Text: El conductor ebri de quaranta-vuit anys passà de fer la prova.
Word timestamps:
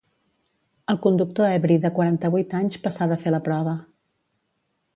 El 0.93 0.97
conductor 1.03 1.53
ebri 1.59 1.77
de 1.83 1.91
quaranta-vuit 1.99 2.57
anys 2.63 2.81
passà 2.87 3.09
de 3.15 3.21
fer 3.25 3.37
la 3.37 3.43
prova. 3.51 3.77